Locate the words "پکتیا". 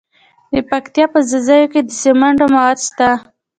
0.69-1.05